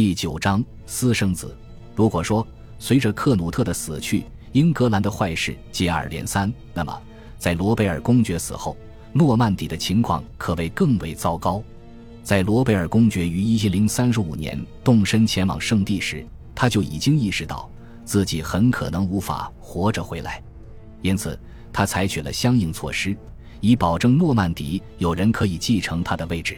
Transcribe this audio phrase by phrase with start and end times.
[0.00, 1.54] 第九章私生子。
[1.94, 2.46] 如果说
[2.78, 7.02] 随着克努特的死去，英格兰的坏事接二连三，那么
[7.36, 8.74] 在罗贝尔公爵死后，
[9.12, 11.62] 诺曼底的情况可谓更为糟糕。
[12.22, 16.24] 在罗贝尔公爵于一零三五年动身前往圣地时，
[16.54, 17.70] 他就已经意识到
[18.02, 20.42] 自己很可能无法活着回来，
[21.02, 21.38] 因此
[21.70, 23.14] 他采取了相应措施，
[23.60, 26.56] 以保证诺曼底有人可以继承他的位置。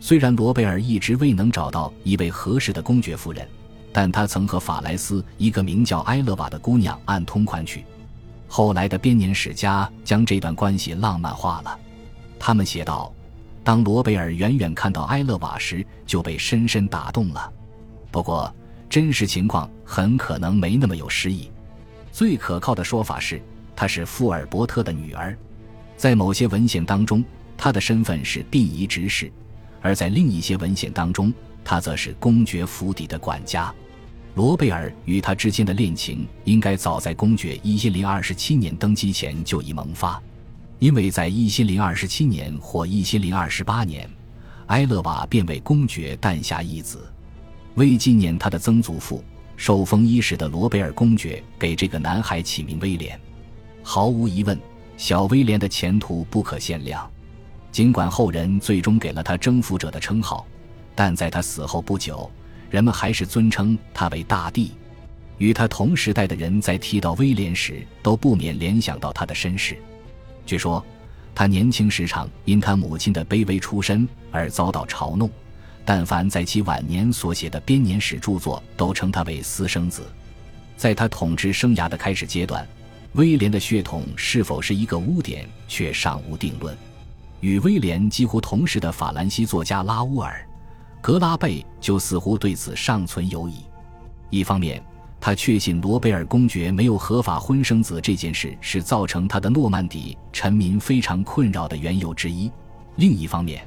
[0.00, 3.46] 虽然罗贝尔一直未能找到一位合适的公爵夫人，
[3.92, 7.84] 但他曾和法莱斯一个名叫埃勒瓦的姑娘暗通款曲。
[8.46, 11.78] 后来的编年史家将这段关系浪漫化了。
[12.38, 13.12] 他们写道
[13.64, 17.52] ：“当罗贝尔远远看到埃勒瓦时，就被深深打动了。”
[18.10, 18.50] 不过，
[18.88, 21.50] 真实情况很可能没那么有诗意。
[22.12, 23.42] 最可靠的说法是，
[23.76, 25.36] 她是富尔伯特的女儿。
[25.96, 27.22] 在某些文献当中，
[27.56, 29.30] 她的身份是殡仪执事。
[29.80, 31.32] 而在另一些文献当中，
[31.64, 33.72] 他则是公爵府邸的管家。
[34.34, 40.22] 罗贝尔与他之间的恋情应该早在公爵一千零二十七年登基前就已萌发，
[40.78, 44.08] 因为在一千零二十七年或一千零二十八年，
[44.66, 47.10] 埃勒瓦便为公爵诞下一子。
[47.74, 49.24] 为纪念他的曾祖父，
[49.56, 53.18] 受封伊始的罗贝尔公爵给这个男孩起名威廉。
[53.82, 54.56] 毫无疑问，
[54.96, 57.10] 小威廉的前途不可限量。
[57.78, 60.44] 尽管后人最终给了他征服者的称号，
[60.96, 62.28] 但在他死后不久，
[62.70, 64.72] 人们还是尊称他为大帝。
[65.36, 69.78] 与他同时代的人在提到威廉时，都不免联想到他的身世。
[70.44, 70.84] 据说，
[71.36, 75.30] 他年轻时常因他母亲的卑微出身而遭到嘲弄，
[75.84, 80.02] 但凡在其晚年所写的编年史著作，都称他为私生子。
[80.76, 82.66] 在他统治生涯的开始阶段，
[83.12, 86.76] 威廉的血统是否是一个污点，却尚无定论。
[87.40, 90.44] 与威廉几乎同时的法兰西作家拉乌尔·
[91.00, 93.58] 格拉贝就似乎对此尚存犹疑。
[94.30, 94.82] 一方面，
[95.20, 102.50] 他确信罗贝尔公爵没有合法婚生子这件事是造成他的诺曼底臣民非常困扰的缘由之一；
[102.96, 103.64] 另一方面，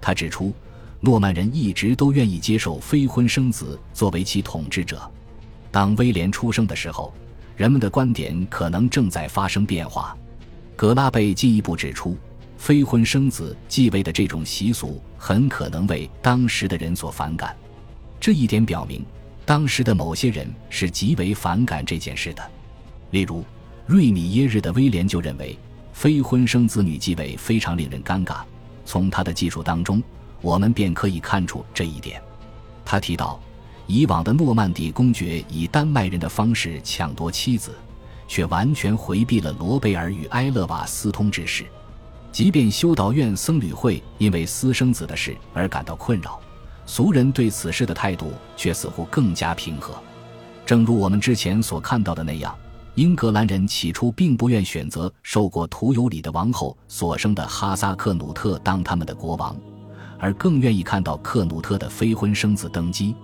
[0.00, 0.52] 他指出，
[1.00, 5.08] 诺曼人一直都愿意接受非婚生子作为其统治者。
[5.70, 7.14] 当威廉出生的时候，
[7.56, 10.16] 人们的观点可能正在发生变化。
[10.74, 12.16] 格拉贝进一步指出。
[12.62, 17.56] 非婚生子继位的这种习俗很可能为当时的人所反感，
[18.20, 19.04] 这一点表明
[19.44, 22.50] 当时的某些人是极为反感这件事的。
[23.10, 23.44] 例如，
[23.84, 25.58] 瑞米耶日的威廉就认为
[25.92, 28.42] 非婚生子女继位非常令人尴尬。
[28.84, 30.00] 从他的记述当中，
[30.40, 32.22] 我们便可以看出这一点。
[32.84, 33.40] 他提到，
[33.88, 37.74] 以往的诺曼底公爵以丹麦人的方式抢夺妻子，
[38.28, 41.66] 却完全回避了罗贝尔与埃勒瓦私通之事。
[42.32, 46.40] 即便修道院僧侣会因为私生子的事而感到困扰，
[46.86, 49.94] 俗人对此事的态度却似乎更加平和。
[50.64, 52.56] 正如我们之前所看到的那样，
[52.94, 59.54] 英格兰人起初并不愿选择受过徒有礼的王后所生的哈萨克努特当他们的国王，
[60.18, 63.14] 而更愿意看到克努特的非婚生子登基。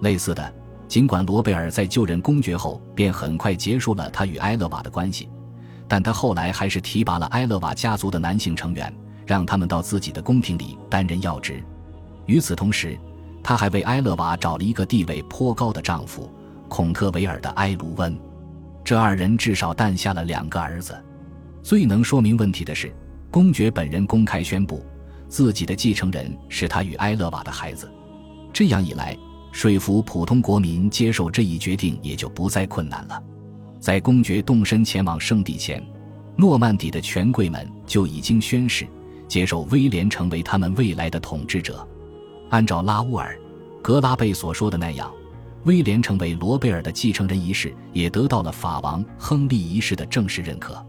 [0.00, 0.54] 类似的，
[0.86, 5.28] 尽管罗贝尔在就任公爵后便很快结束了他与埃勒瓦的关系。
[5.94, 8.92] 但他后来还是提拔了埃勒瓦家族的男性成员，
[9.24, 11.62] 让他们到自己的宫廷里担任要职。
[12.26, 12.98] 与此同时，
[13.44, 16.28] 他还为埃勒瓦找了一个地位颇高的丈夫——
[16.66, 18.18] 孔特维尔的埃卢温。
[18.82, 21.00] 这二人至少诞下了两个儿子。
[21.62, 22.92] 最能说明问题的是，
[23.30, 24.84] 公爵本人公开宣布，
[25.28, 27.88] 自己的继承人是他与埃勒瓦的孩子。
[28.52, 29.16] 这样一来，
[29.52, 33.22] 说服普通国民接受这一决定也就不再困难了。
[33.84, 35.86] 在公爵动身前往圣地前，
[36.38, 38.88] 诺曼底的权贵们就已经宣誓
[39.28, 41.86] 接受威廉成为他们未来的统治者。
[42.48, 43.38] 按照拉乌尔·
[43.82, 45.12] 格拉贝所说的那样，
[45.64, 50.82] 威廉成为罗贝尔的继承人一事也得到了法王亨利一世的正式认可。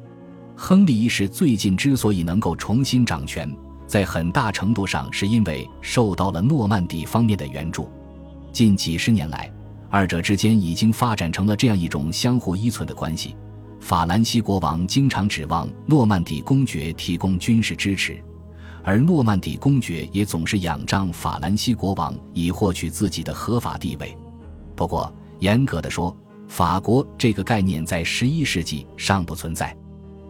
[0.56, 3.54] 亨利一世最近之所以能够重新掌权，
[3.86, 7.92] 在很大程度上是因为受到了诺曼底方面的援助。
[8.54, 9.52] 近几十年来，
[9.96, 13.34] 二者之间已经发展成了这样一种相互依存的关系。
[13.80, 18.22] 法兰西国王经常指望诺曼底公爵提供军事支持，
[18.84, 24.14] 而诺曼底公爵也总是仰仗法兰西国王以获取自己的合法地位。
[24.76, 25.10] 不过，
[25.40, 26.14] 严格的说，
[26.50, 29.74] 法国这个概念在十一世纪尚不存在，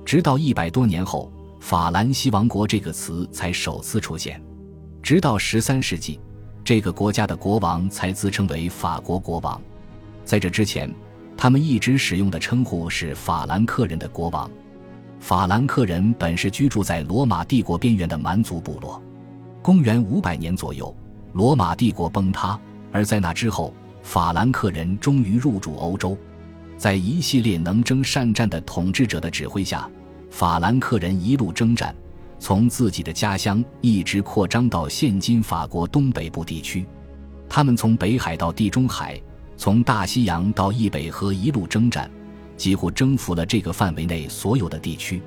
[0.05, 4.39] 直到一百多年后，法兰西王国这个词才首次出现。
[5.01, 6.19] 直到十三世纪。
[6.65, 9.61] 这个国家的国王才自称为法国国王，
[10.25, 10.91] 在这之前，
[11.37, 14.49] 他们一直使用的称呼是法兰克人的国王。
[15.19, 18.99] 法兰克人本是居住在罗马帝国边缘的蛮族部落。
[19.61, 20.93] 公元五百年左右，
[21.33, 22.59] 罗马帝国崩塌，
[22.91, 23.71] 而在那之后，
[24.01, 26.17] 法兰克人终于入驻欧洲，
[26.79, 29.87] 在一系列能征善战的统治者的指挥下，
[30.31, 31.95] 法兰克人一路征战，
[32.39, 36.85] 从自己的家乡一直扩张到现今法国东北部地区。
[37.47, 39.19] 他们从北海到地中海，
[39.57, 42.09] 从大西洋到易北河一路征战，
[42.57, 45.21] 几乎征服了这个范围内所有的地区。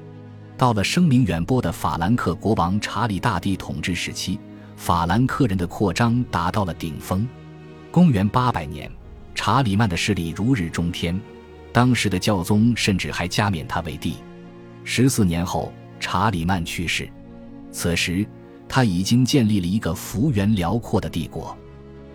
[0.57, 4.39] 到了声名远播的法兰克国王查理大帝统治时期，
[4.77, 7.27] 法兰克人的扩张达到了顶峰。
[7.91, 8.91] 公元八百年，
[9.35, 11.19] 查理曼的势力如日中天，
[11.73, 14.17] 当时的教宗甚至还加冕他为帝。
[14.83, 17.09] 十四年后，查理曼去世，
[17.71, 18.27] 此时
[18.69, 21.57] 他已经建立了一个幅员辽阔的帝国。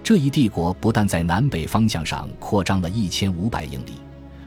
[0.04, 3.94] 这一帝国不但在南北方向上扩张了一千五百英里，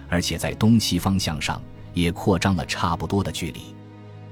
[0.09, 1.63] 而且在东西方向上
[1.95, 3.61] 也扩张了差不多的距离。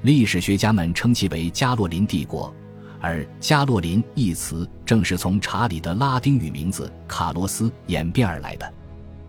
[0.03, 2.55] 历史学家们称其为加洛林帝国，
[3.01, 8.75] 而“加洛林”一词正是从查理的拉丁语名字卡洛斯演变而来的。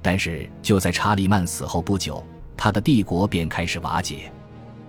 [0.01, 2.22] 但是就在查理曼死后不久，
[2.57, 4.30] 他的帝国便开始瓦解。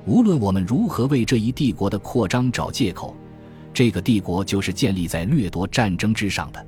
[0.07, 3.15] 无论我们如何为这一帝国的扩张找借口，
[3.75, 6.67] 这个帝国就是建立在掠夺战争之上的。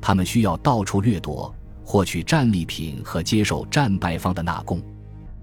[0.00, 4.82] 他们需要到处掠夺，获取战利品和接受战败方的纳贡。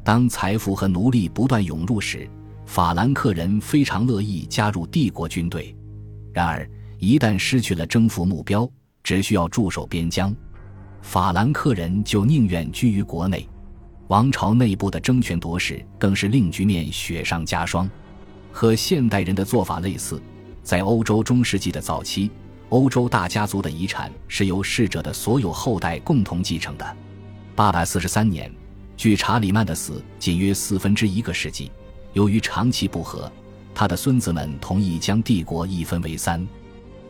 [0.03, 2.29] 当财富和奴隶不断涌入时，
[2.65, 5.73] 法兰克人非常乐意加入帝国军队，
[6.33, 8.69] 然而一旦失去了征服目标，
[9.01, 10.35] 只需要驻守边疆，
[11.01, 13.47] 法兰克人就宁愿居于国内。
[14.09, 17.87] 王朝内部的争权夺势更是令局面雪上加霜。
[18.51, 20.19] 和现代人的做法类似，
[20.63, 22.31] 在欧洲中世纪的早期，
[22.69, 26.97] 欧洲大家族的遗产是由逝者的所有后代共同继承的。
[27.55, 28.51] 八百四十三年，
[28.97, 31.71] 距查理曼的死仅约四分之一个世纪。
[32.13, 33.31] 由于长期不和，
[33.75, 36.43] 他的孙子们同意将帝国一分为三。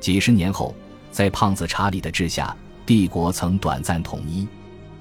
[0.02, 0.76] 几十年后，
[1.12, 2.54] 在胖子查理的治下，
[2.86, 4.46] 帝国曾短暂统一。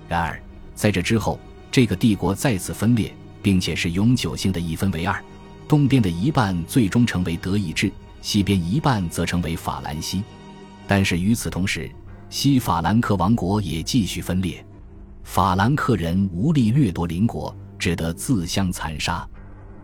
[0.08, 0.40] 然而，
[0.76, 5.22] 在这之后，这个帝国再次分裂，并且是永久性的一分为二。
[5.66, 7.92] 东边的一半最终成为德意志，
[8.22, 10.22] 西边一半则成为法兰西。
[10.86, 11.90] 但是与此同时，
[12.30, 14.64] 西法兰克王国也继续分裂，
[15.24, 19.28] 法兰克人无力掠夺邻国，只得自相残杀。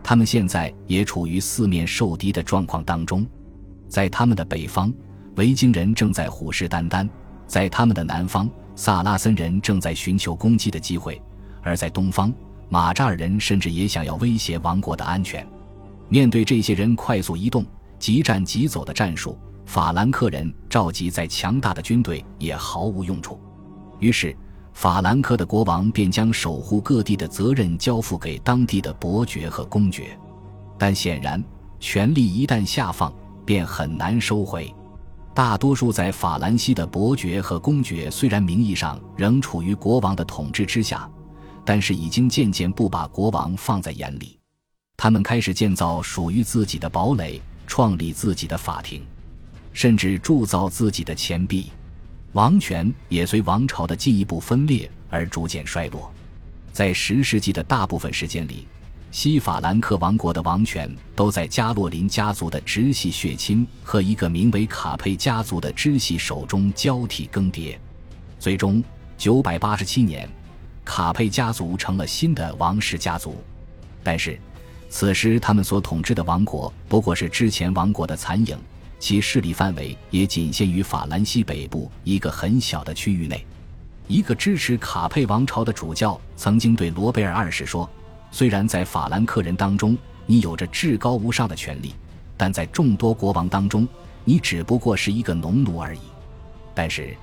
[0.03, 3.25] 他们现在也处于四面受敌的状况当中，
[3.87, 4.91] 在他们的北方，
[5.35, 7.07] 维京人正在虎视眈眈；
[7.47, 11.15] 在他们的南方，萨拉森人正在寻求攻击的机会；
[11.65, 12.31] 而在东方，
[12.69, 15.45] 马扎尔人甚至也想要威胁王国的安全。
[16.07, 17.65] 面对这些人快速移动、
[17.99, 23.37] 急战急走的战术，法兰克人召集再强大的军队也毫无用处。
[23.99, 24.33] 于是。
[24.77, 30.19] 法兰克的国王便将守护各地的责任交付给当地的伯爵和公爵，
[30.77, 31.41] 但显然，
[31.79, 33.09] 权力一旦下放，
[33.45, 34.69] 便很难收回。
[35.33, 41.09] 大多数在法兰西的伯爵和公爵虽然名义上仍处于国王的统治之下，
[41.65, 44.37] 但是已经渐渐不把国王放在眼里。
[44.95, 49.03] 他们开始建造属于自己的堡垒，创立自己的法庭，
[49.73, 51.71] 甚至铸造自己的钱币。
[52.31, 56.11] 王权也随王朝的进一步分裂而逐渐衰落。
[56.71, 58.67] 在十世纪的大部分时间里，
[59.11, 67.77] 西法兰克王国的王权都在加洛林家族的直系血亲和一个名为卡佩家族的支系手中交替更迭。
[68.37, 68.83] 最终，
[69.17, 70.29] 九百八十七年，
[70.85, 73.43] 卡佩家族成了新的王室家族。
[74.01, 74.39] 但是，
[74.87, 78.57] 此时他们所统治的王国不过是之前王国的残影。
[78.97, 83.45] 其势力范围也仅限于法兰西北部一个很小的区域内。
[84.07, 87.87] 一个支持卡佩王朝的主教曾经对罗贝尔二世说
[88.31, 91.93] ：“虽然在法兰克人当中你有着至高无上的权力，
[92.37, 93.87] 但在众多国王当中，
[94.23, 95.99] 你只不过是一个农奴而已。
[96.73, 97.15] 但是，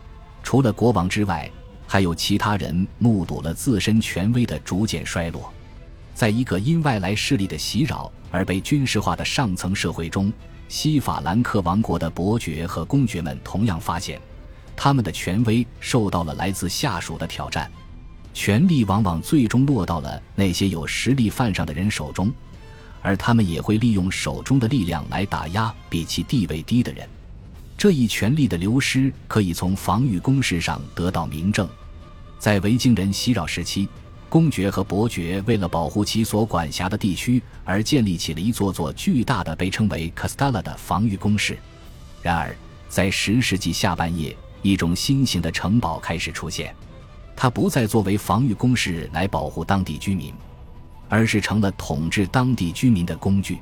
[0.43, 1.51] 除了国王之外，
[1.93, 5.53] 还有其他人目睹了自身权威的逐渐衰落。
[6.15, 10.33] 在一个因外来势力的袭扰而被军事化的上层社会中。”
[10.71, 14.19] 西法兰克王国的伯爵和公爵们同样发现，
[14.75, 17.71] 他们的权威受到了来自下属的挑战，
[18.33, 22.33] 权力往往最终落到了那些有实力犯上的人手中，
[23.03, 27.07] 而他们也会利用手中的力量来打压比其地位低的人。
[27.77, 31.69] 这一权力的流失可以从防御工事上得到明证，
[32.43, 33.89] 在维京人袭扰时期。
[34.29, 41.57] 公爵和伯爵为了保护其所管辖的地区，而建立起了一座座巨大的被称为 Castella 的防御工事。
[42.21, 42.53] 然而，
[42.89, 46.75] 在十世纪下半叶，一种新型的城堡开始出现，
[47.37, 50.35] 它不再作为防御工事来保护当地居民，
[51.09, 53.61] 而是成了统治当地居民的工具。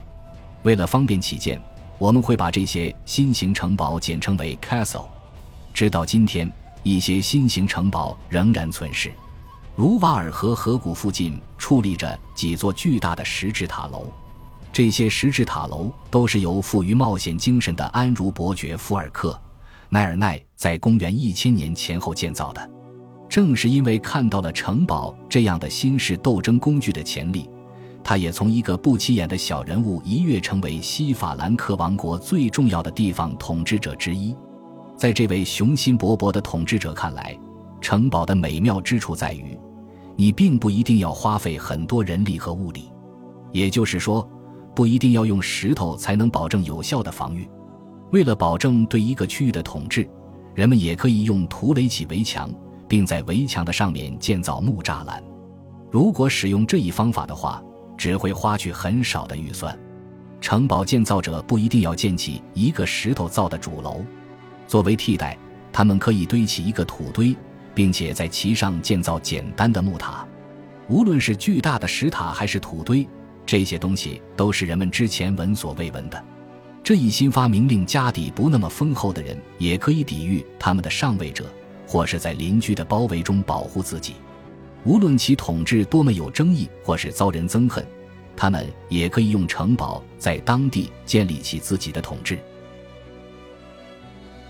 [0.62, 1.60] 为了方便起见，
[1.98, 5.04] 我们会把这些新型城堡简称为 Castle。
[5.74, 6.50] 直到今天。
[6.82, 9.12] 一些新型城堡仍然存世。
[9.76, 14.06] 卢瓦尔河河谷附近矗立着几座巨大的石质塔楼，
[14.72, 19.32] 这些石质塔楼都是由富于冒险精神的安茹伯爵福尔克·
[19.88, 22.70] 奈尔奈在公元一千年前后建造的。
[23.28, 27.48] 正是因为看到了城堡这样的新式斗争工具的潜力，
[28.02, 34.36] 他也从一个不起眼的小人物一跃成为西法兰克王国最重要的地方统治者之一。
[35.00, 37.34] 在这位雄心勃勃的统治者看来，
[37.80, 39.58] 城堡的美妙之处在于。
[40.14, 42.92] 你并不一定要花费很多人力和物力，
[43.50, 44.28] 也就是说，
[44.74, 47.48] 不一定要用石头才能保证有效的防御。
[48.12, 50.06] 为了保证对一个区域的统治，
[50.54, 52.50] 人们也可以用土垒起围墙，
[52.86, 55.24] 并在围墙的上面建造木栅栏。
[55.90, 57.62] 如果使用这一方法的话，
[57.96, 59.74] 只会花去很少的预算。
[60.42, 64.04] 城堡建造者不一定要建起一个石头造的主楼，
[64.70, 65.36] 作为替代，
[65.72, 67.34] 他们可以堆起一个土堆。
[67.72, 70.26] 并且在其上建造简单的木塔，
[70.88, 73.08] 无论是巨大的石塔还是土堆，
[73.46, 76.22] 这些东西都是人们之前闻所未闻的。
[76.82, 81.46] 这一新发明令家底不那么丰厚的人也可以抵御他们的上位者，
[81.86, 84.14] 或是在邻居的包围中保护自己。
[84.84, 87.86] 无论其统治多么有争议，或是遭人憎恨，
[88.36, 92.38] 他们也可以用城堡在当地建立起自己的统治。